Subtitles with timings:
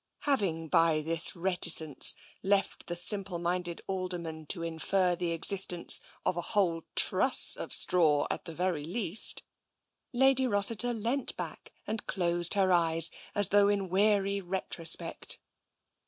[0.21, 6.35] Having by this reticence left the simple minded Al derman to infer the existence of
[6.35, 9.43] a whole truss of straw at the very least.
[10.11, 15.39] Lady Rossiter leant back and closed her eyes, as though in weary retrospect.